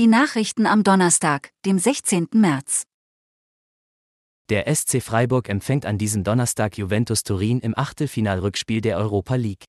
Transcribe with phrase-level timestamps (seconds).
[0.00, 2.28] Die Nachrichten am Donnerstag, dem 16.
[2.32, 2.84] März.
[4.48, 9.66] Der SC Freiburg empfängt an diesem Donnerstag Juventus Turin im Achtelfinalrückspiel der Europa League.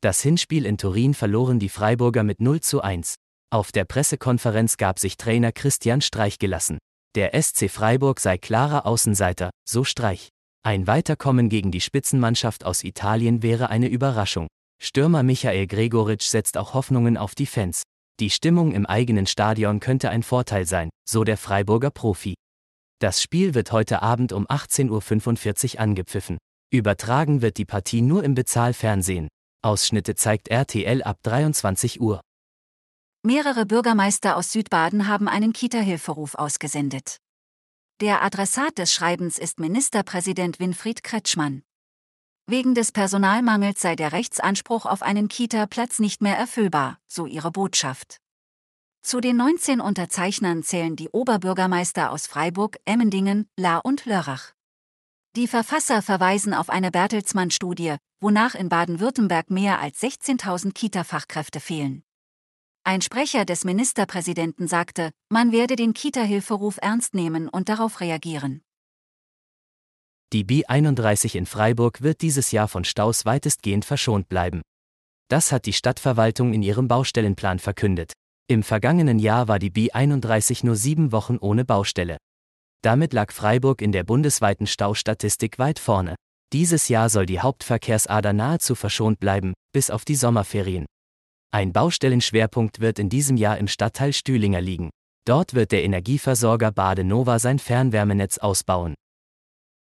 [0.00, 3.14] Das Hinspiel in Turin verloren die Freiburger mit 0 zu 1.
[3.50, 6.78] Auf der Pressekonferenz gab sich Trainer Christian Streich gelassen.
[7.14, 10.30] Der SC Freiburg sei klarer Außenseiter, so Streich.
[10.64, 14.48] Ein Weiterkommen gegen die Spitzenmannschaft aus Italien wäre eine Überraschung.
[14.82, 17.84] Stürmer Michael Gregoritsch setzt auch Hoffnungen auf die Fans.
[18.20, 22.34] Die Stimmung im eigenen Stadion könnte ein Vorteil sein, so der Freiburger Profi.
[23.00, 26.36] Das Spiel wird heute Abend um 18.45 Uhr angepfiffen.
[26.70, 29.28] Übertragen wird die Partie nur im Bezahlfernsehen.
[29.62, 32.20] Ausschnitte zeigt RTL ab 23 Uhr.
[33.22, 37.16] Mehrere Bürgermeister aus Südbaden haben einen Kita-Hilferuf ausgesendet.
[38.02, 41.62] Der Adressat des Schreibens ist Ministerpräsident Winfried Kretschmann.
[42.50, 48.18] Wegen des Personalmangels sei der Rechtsanspruch auf einen Kita-Platz nicht mehr erfüllbar, so ihre Botschaft.
[49.02, 54.50] Zu den 19 Unterzeichnern zählen die Oberbürgermeister aus Freiburg, Emmendingen, La und Lörrach.
[55.36, 62.02] Die Verfasser verweisen auf eine Bertelsmann-Studie, wonach in Baden-Württemberg mehr als 16.000 Kita-Fachkräfte fehlen.
[62.82, 68.64] Ein Sprecher des Ministerpräsidenten sagte, man werde den Kita-Hilferuf ernst nehmen und darauf reagieren.
[70.32, 74.62] Die B31 in Freiburg wird dieses Jahr von Staus weitestgehend verschont bleiben.
[75.28, 78.12] Das hat die Stadtverwaltung in ihrem Baustellenplan verkündet.
[78.48, 82.16] Im vergangenen Jahr war die B31 nur sieben Wochen ohne Baustelle.
[82.82, 86.14] Damit lag Freiburg in der bundesweiten Staustatistik weit vorne.
[86.52, 90.86] Dieses Jahr soll die Hauptverkehrsader nahezu verschont bleiben, bis auf die Sommerferien.
[91.52, 94.90] Ein Baustellenschwerpunkt wird in diesem Jahr im Stadtteil Stühlinger liegen.
[95.26, 98.94] Dort wird der Energieversorger Badenova sein Fernwärmenetz ausbauen.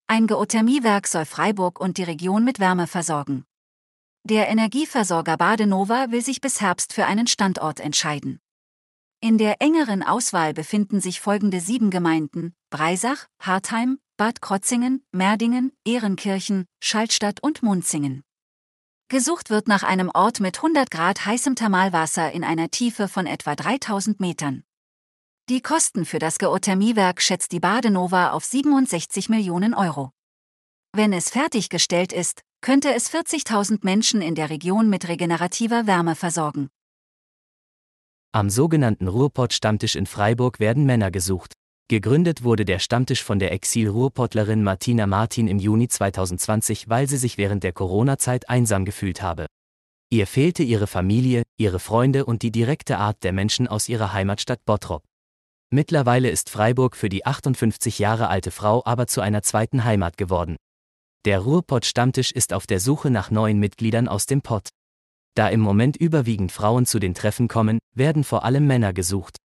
[0.06, 3.44] Ein Geothermiewerk soll Freiburg und die Region mit Wärme versorgen.
[4.22, 8.40] Der Energieversorger Badenova will sich bis Herbst für einen Standort entscheiden.
[9.20, 16.66] In der engeren Auswahl befinden sich folgende sieben Gemeinden: Breisach, Hartheim, Bad Krotzingen, Merdingen, Ehrenkirchen,
[16.82, 18.22] Schaltstadt und Munzingen.
[19.08, 23.54] Gesucht wird nach einem Ort mit 100 Grad heißem Thermalwasser in einer Tiefe von etwa
[23.56, 24.64] 3000 Metern.
[25.50, 30.08] Die Kosten für das Geothermiewerk schätzt die Badenova auf 67 Millionen Euro.
[30.96, 36.70] Wenn es fertiggestellt ist, könnte es 40.000 Menschen in der Region mit regenerativer Wärme versorgen.
[38.32, 41.52] Am sogenannten Ruhrpott-Stammtisch in Freiburg werden Männer gesucht.
[41.88, 47.36] Gegründet wurde der Stammtisch von der Exil-Ruhrpottlerin Martina Martin im Juni 2020, weil sie sich
[47.36, 49.44] während der Corona-Zeit einsam gefühlt habe.
[50.08, 54.64] Ihr fehlte ihre Familie, ihre Freunde und die direkte Art der Menschen aus ihrer Heimatstadt
[54.64, 55.02] Bottrop.
[55.74, 60.54] Mittlerweile ist Freiburg für die 58 Jahre alte Frau aber zu einer zweiten Heimat geworden.
[61.24, 64.68] Der Ruhrpott-Stammtisch ist auf der Suche nach neuen Mitgliedern aus dem Pott.
[65.34, 69.38] Da im Moment überwiegend Frauen zu den Treffen kommen, werden vor allem Männer gesucht.